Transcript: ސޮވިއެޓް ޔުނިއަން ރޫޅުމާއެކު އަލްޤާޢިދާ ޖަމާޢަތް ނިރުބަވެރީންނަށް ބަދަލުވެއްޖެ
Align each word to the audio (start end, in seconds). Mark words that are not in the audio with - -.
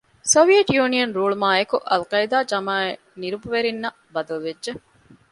ސޮވިއެޓް 0.31 0.71
ޔުނިއަން 0.75 1.13
ރޫޅުމާއެކު 1.17 1.77
އަލްޤާޢިދާ 1.89 2.37
ޖަމާޢަތް 2.51 3.01
ނިރުބަވެރީންނަށް 3.21 3.99
ބަދަލުވެއްޖެ 4.13 4.71